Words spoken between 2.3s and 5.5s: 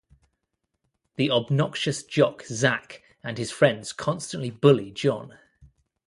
Zack and his friends constantly bully John.